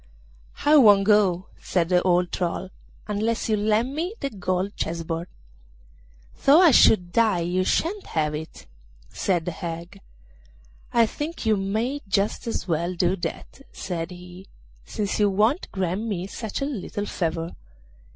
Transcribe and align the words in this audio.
'I 0.65 0.77
won't 0.77 1.03
go,' 1.03 1.45
said 1.61 1.89
the 1.89 2.01
old 2.01 2.31
troll, 2.31 2.71
'unless 3.07 3.47
you 3.49 3.55
lend 3.55 3.93
me 3.93 4.15
the 4.19 4.31
gold 4.31 4.75
chess 4.75 5.03
board.' 5.03 5.27
'Though 6.43 6.59
I 6.59 6.71
should 6.71 7.11
die 7.13 7.41
you 7.41 7.63
shan't 7.63 8.07
have 8.07 8.33
that,' 8.33 8.65
said 9.09 9.45
the 9.45 9.51
hag. 9.51 10.01
'I 10.91 11.05
think 11.05 11.45
you 11.45 11.55
may 11.55 12.01
just 12.07 12.47
as 12.47 12.67
well 12.67 12.95
do 12.95 13.15
that,' 13.17 13.61
said 13.71 14.09
he, 14.09 14.47
'since 14.83 15.19
you 15.19 15.29
won't 15.29 15.71
grant 15.71 16.01
me 16.01 16.25
such 16.25 16.61
a 16.61 16.65
little 16.65 17.05
favour. 17.05 17.55